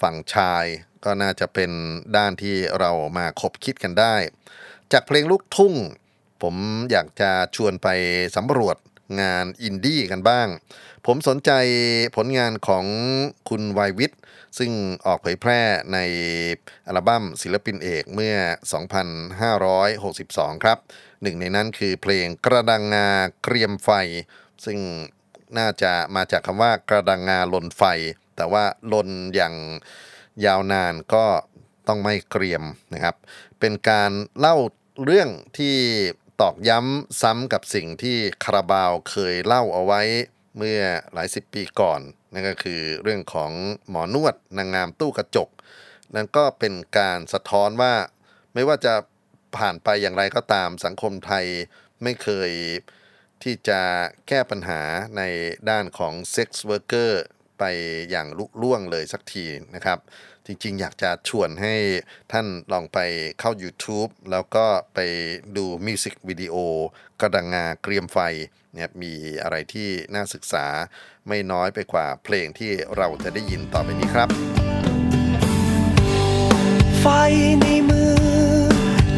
[0.00, 0.64] ฝั่งชาย
[1.04, 1.70] ก็น่าจะเป็น
[2.16, 4.16] ด้านที่เรามาคบคิดกันได้
[4.92, 5.74] จากเพลงลูกทุ่ง
[6.42, 6.54] ผม
[6.90, 7.88] อยากจะชวนไป
[8.36, 8.76] สำรวจ
[9.20, 10.48] งานอินดี้กันบ้าง
[11.06, 11.50] ผมสนใจ
[12.16, 12.84] ผลงานของ
[13.48, 14.20] คุณวายวิทย์
[14.58, 14.70] ซึ่ง
[15.06, 15.60] ออกเผยแพร่
[15.92, 15.98] ใน
[16.86, 18.36] อัลบั้มศิลปินเอกเมื่อ
[19.72, 20.78] 2562 ครับ
[21.22, 23.08] หนึ่งในนั้นคือเพลงกระดังงา
[23.42, 23.90] เกรียมไฟ
[24.64, 24.78] ซึ่ง
[25.58, 27.82] น่าจะมาจากคำว่ากระดังงาลนไฟ
[28.36, 29.54] แต่ว่าลนอย่าง
[30.44, 31.24] ยาวนานก็
[31.88, 32.62] ต้องไม่เกรียม
[32.94, 33.14] นะครับ
[33.60, 34.56] เป็นการเล่า
[35.04, 35.28] เรื่อง
[35.58, 35.76] ที่
[36.40, 40.02] ตอกย้ำซ้ำกับสิ่งที่คาราบาวเคยเล่าเอาไว้
[40.56, 40.80] เมื่อ
[41.12, 42.00] หลายสิบปีก่อน
[42.32, 43.52] นั่นก็คือเรื่องของ
[43.88, 45.48] หมอนวดนางงามตู้กระจก
[46.14, 47.94] นั่นก็เป็นการสะท้อนว่า
[48.54, 48.94] ไม่ว่าจะ
[49.56, 51.46] ผ่านไปอย่างไรก็ตามสังคมไทย
[52.02, 52.50] ไม่เคย
[53.42, 53.80] ที่จะ
[54.28, 54.80] แก้ปัญหา
[55.16, 55.22] ใน
[55.70, 57.22] ด้านของ sex worker
[57.58, 57.64] ไป
[58.10, 59.98] อย่างลุล่วงเลยสักทีนะครับ
[60.46, 61.74] จริงๆ อยากจะชวนให้
[62.32, 62.98] ท่านลองไป
[63.40, 64.98] เข้า YouTube แล้วก็ไป
[65.56, 66.54] ดูมิวสิกวิดีโอ
[67.20, 68.18] กระดังงาเกรียมไฟ
[68.74, 70.66] เนี่ยมีอะไรที่น่าศึกษา
[71.28, 74.28] ไม่น้อยไปกว่าเพลงที่เราจะได้ยินต่อไปนี้ครับ
[77.00, 77.06] ไฟ
[77.60, 78.16] ในมือ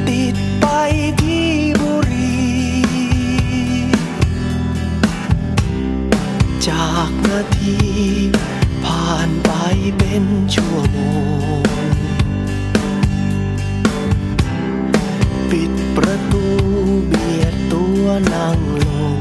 [0.08, 0.66] ติดไป
[1.22, 1.48] ที่
[1.80, 2.32] บุรี
[6.66, 9.50] จากนาทีานไป
[9.98, 10.98] เป็นชั่วโม
[11.60, 11.62] ง
[15.50, 16.44] ปิดประตู
[17.06, 19.18] เบียดตัวนั่งลง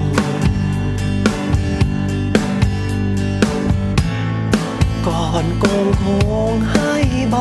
[5.07, 6.05] ก่อนโกงโค
[6.53, 6.93] งให้
[7.35, 7.37] บ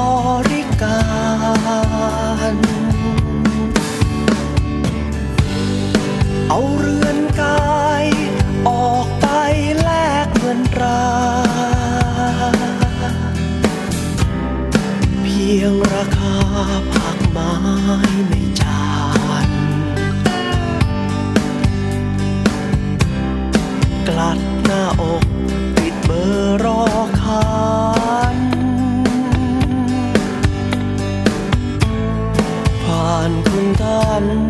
[0.51, 1.01] ริกา
[2.53, 2.55] ร
[6.49, 8.07] เอาเรือนกาย
[8.69, 9.27] ออกไป
[9.83, 9.91] แล
[10.25, 16.35] กเงินราียงราคา
[16.93, 17.53] ผักไม้
[18.29, 18.85] ในจา
[19.47, 19.49] น
[24.09, 25.25] กลัดหน้าอก
[25.77, 26.83] ปิดเบอร์รอ
[27.21, 27.47] คา
[28.35, 28.37] น
[32.83, 34.46] ผ่านคุณท่าน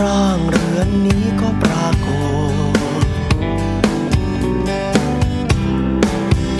[0.00, 2.08] ร่างเรือนนี้ก็ปราก
[3.04, 3.06] ฏ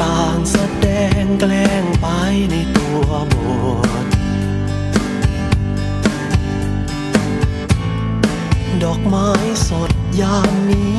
[0.02, 0.86] ต่างแสด
[1.22, 2.06] งแกล้งไป
[2.50, 3.34] ในตัวบ
[4.04, 4.06] ท
[8.82, 9.30] ดอกไม้
[9.68, 10.91] สดยามนี้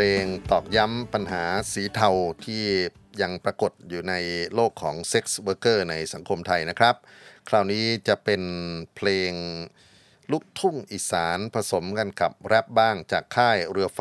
[0.00, 2.10] ลงตอกย้ำปัญหาสีเทา
[2.44, 2.64] ที่
[3.22, 4.14] ยังปรากฏอยู่ใน
[4.54, 6.94] โลกของ sex worker ในสังคมไทยนะครับ
[7.48, 8.42] คราวนี้จะเป็น
[8.94, 9.32] เพลง
[10.30, 14.00] ลูกทุ่งอีสานผสมกันกับแรปบ้างจากค่ายเรือไฟ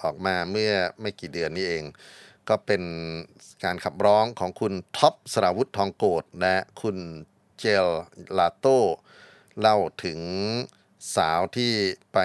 [0.00, 1.84] ออกมาเมื่อไม่กี่เดือนนี้เอง
[2.48, 2.82] ก็เป็น
[3.64, 6.96] การขับร้องของคุณท็อปสราวุธทองโกดและคุณ
[7.58, 7.86] เจล
[8.38, 8.78] ลาโต้
[9.60, 10.20] เล่าถึง
[11.16, 11.72] สาวที่
[12.14, 12.18] ไป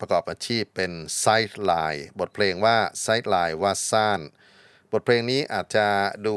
[0.00, 4.20] ประกอบอาชีพเป็นไซด์ไลน์บทเพลงว่าไซด์ไลน์ว่าซ่าน
[4.92, 5.86] บทเพลงนี้อาจจะ
[6.26, 6.36] ดู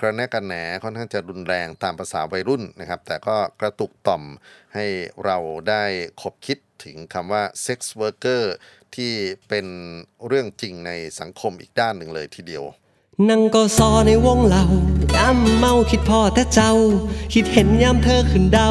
[0.00, 4.22] กระแนกกระแหนค่อนข้างจะรุนแรงตามภาษาวัยรุ่นนะครับ แต่ก็กระตุกต่อม
[4.74, 4.86] ให้
[5.24, 5.38] เรา
[5.68, 5.84] ได้
[6.22, 8.42] ขบคิดถึงคำว่า sex worker
[8.94, 9.12] ที่
[9.48, 9.66] เป็น
[10.26, 12.64] เรื่องจริงในสังคมอีกด้านหนึ่งเลยทีเดียว
[13.28, 14.64] นั่งก็ซอในวงเหล่า
[15.16, 16.72] ยามเมาคิดพ่อแต่เจ้า
[17.34, 18.70] คิดเห็นยามเธอขึ้นเดา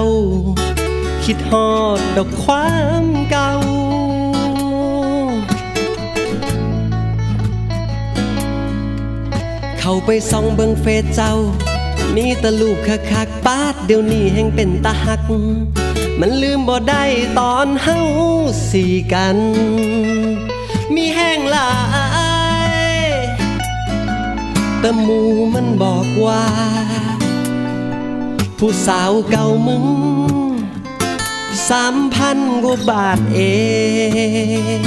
[1.32, 2.70] คิดฮอดดอกควา
[3.04, 3.52] มเก่า
[9.80, 11.34] เข้าไปส่องเบิ่งเฟซเจ้า
[12.16, 12.78] มีตะลูก
[13.12, 15.22] คักๆปาดเดี๋ยวนี้แห่งเป็นตาหัก
[16.20, 17.04] มันลืมบ่ได้
[17.40, 17.98] ตอนเฮา
[18.70, 19.38] สี่กัน
[20.96, 21.72] มีแห้งหลา
[22.96, 23.08] ย
[24.80, 25.22] แต่หมู
[25.54, 26.46] มันบอกว่า
[28.58, 29.86] ผู้สาวเก่ามึง
[31.70, 33.40] สามพันกว่าบาทเอ
[34.80, 34.84] ง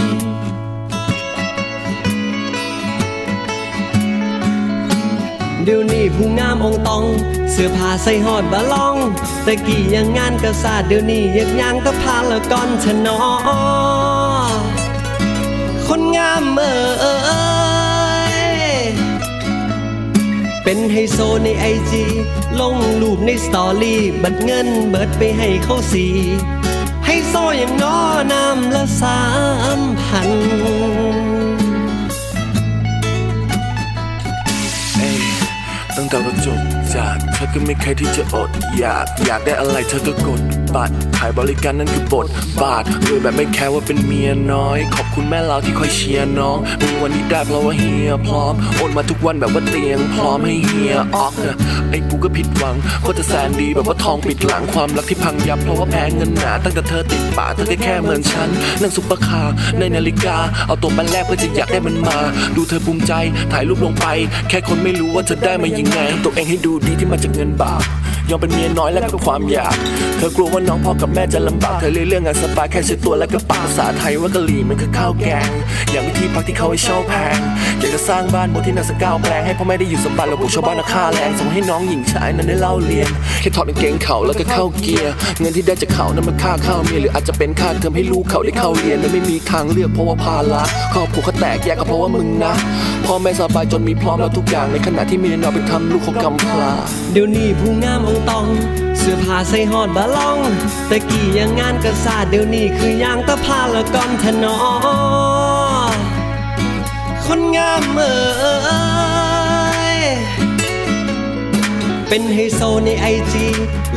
[5.65, 7.05] เดี๋ยวนี้ผู้งามองตอง
[7.51, 8.97] เสื้อผ้าใส่หอดบาลอง
[9.45, 13.19] แต่กี่ยังงานกระสาดเดี๋ยวนี้ยักยางก็พาละก่อนชะนอ
[15.87, 16.75] คนงามเอ่
[17.69, 17.70] ย
[20.73, 22.05] เป็นไฮโซในไอจี
[22.61, 26.07] ลงรูปในสตอรี่บัดเงินเบิดไปให้เขาสี
[27.05, 27.99] ไฮโซอย่างน้อ
[28.33, 29.21] นำละสา
[29.79, 30.31] มพัน
[34.99, 35.21] เอ้ย
[35.97, 36.61] ตั้งแต่เราจบ
[36.97, 40.41] จาก เธอก็ไม่เคยที่จะอด อยาก อยากได้อะไรเธอก็กด
[40.75, 42.27] บัตรขายบริการนั่นคือบท
[42.63, 51.57] บาทรวยแบบไม่แคร์ว่าเป็นเมียน้อย ขอบคุณแม่เราที่คอยเชียร์น้อง มีวันนี้ได้เพราะว่าเฮียพร้อมโอนมาทุกวันแบบว่าเตียงพร้อมให้เฮียออกนะ
[51.91, 58.49] ไอ้กูก็ผิดหวังโคตรจะแสนดีแบบว่าทองปิดหลังความรักที่พังยับเพราะว่าแพ้เงินหนาตั้งแต่เธอติดป่าเธอแค่แค่เหมือนฉัน
[58.81, 60.37] นั่งซุปเปอร์คาร์ในนาฬิกา
[60.67, 62.19] เอาตัวมันแลกเพื่อจะอยากได้มันมา
[62.57, 63.13] ดูเธอภูมิใจ
[63.53, 64.07] ถ่ายรูปลงไป
[64.49, 67.83] แค่คนไม่รู้ว่าเธอได้มายังไงตัวเองให้ดูดีที่มาจากเงินบาป
[68.31, 69.75] ยอมเป็นเมียน้อยและก็ความอยาก
[70.19, 75.49] เธอกลัวว่าน้องพ่อกับแม่จะลำบาก เธอเลยเรื่องงานสบายแค่เช็ดตัวและก็ปากภาษาไทยว่ากะหรี่มันคือข้าวแกง
[75.91, 77.39] อยางวิธีพักที่เขาให้เช่าแพง
[77.79, 83.09] อยากจะสร้างบ้านบนที่นาสก้าวแปลงให้พ่อแม่ได้อยู่สบายแล้วบุกชาวบ้านค่าแรงส่งให้น้องหญิงชายนั้นได้เล่าเรียน
[83.41, 90.63] แค่ถอดกางเกงเขาแล้วก็เข้าเกียร์เงินที่ได้จากเขานั้นมันค่าข้าวเมียหรืออาจจะเป็นค่าเทอมให้ลูกเขาได้เข้าเรียนและไม่มีทางเลือกเพราะว่าภาระ
[90.95, 92.55] ครอบครัวเขาแตกแยกก็เพราะว่ามึงนะ
[93.07, 96.73] พ่อแม่สบายจนมีพร้อมแล้วทุกอย่างในขณะที่เมียน้อยไปทำลูกเขากำพร้า
[97.13, 98.47] เดี๋ยวนี้ผู้งามองตอง
[98.99, 100.39] เสื้อผ้าใส่หอดบาลอง
[100.89, 104.59] แต่กี่ยังงานกระสาดเดี๋ยวนี้คือยางตะพาละก่อนทนอ
[107.25, 108.17] คนงามเอ่
[110.01, 110.03] ย
[112.09, 113.47] เป็นไฮโซในไอจี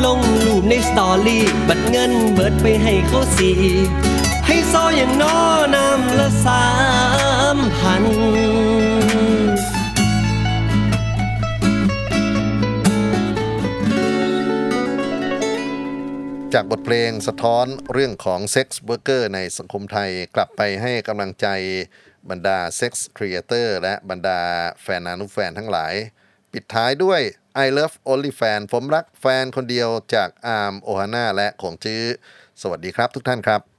[0.05, 3.51] ลงรูปในสตอรี่บัดเงินเบิดไปให้เขาสี
[4.45, 5.37] ไฮโซอย่างน้อ
[5.75, 6.65] นำละสา
[7.55, 8.03] มพัน
[16.53, 21.47] จากบทเพลงสะท้อนเรื่องของ sex worker ในสังคมไทยกลับไปให้กำลังใจ
[22.29, 24.39] บรรดา sex creator และบรรดา
[24.81, 25.93] แฟนนานุแฟนทั้งหลาย
[26.51, 27.21] ปิดท้ายด้วย
[27.65, 32.03] I Love Only Fan ผมรักแฟนคนเดียวจากอาร์มโอฮาน่าและของจื้อ
[32.61, 33.72] สวัสดีครับทุกท่านครับ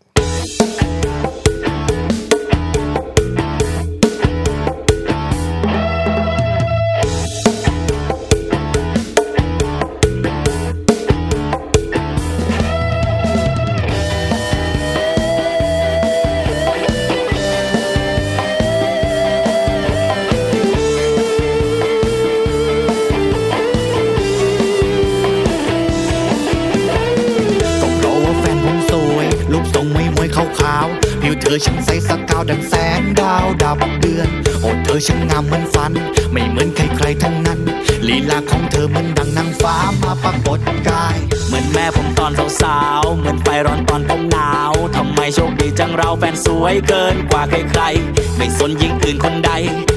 [35.06, 35.92] ช่างงามเหมือนฝัน
[36.32, 37.60] ไม่เหมือนใครๆทั้งนั้น
[38.06, 42.32] ลีลาของเธอเหมือนดังนางฟ้ามาปรากฏกาย เหมือนแม่ผมตอน
[42.62, 49.50] สาวๆเหมือนไฟร้อนตอนผมหนาวทำไมโชคดีจังเราแฟนสวยเกินกว่าใครๆไม่สนยิงอื่นคนใด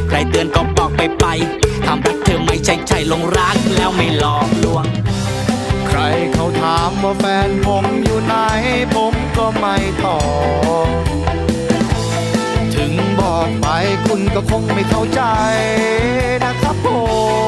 [0.10, 1.26] ใครเตือนก็บอกไปไป
[1.86, 4.86] ทำรักเธอไม่ใช่ใช่ลงรักแล้วไม่หลอกลวง
[5.88, 6.00] ใคร
[6.34, 8.34] เขาถามว่าแฟนผมอยู่ไหน
[8.96, 10.20] ผมก็ไม่ตอ
[10.86, 11.17] บ
[13.62, 13.68] ไป
[14.06, 15.22] คุณก็คงไม่เข้าใจ
[16.44, 16.88] นะครับผ
[17.46, 17.47] ม